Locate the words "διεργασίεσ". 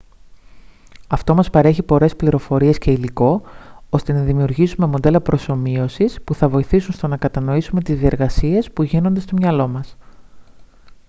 7.99-8.71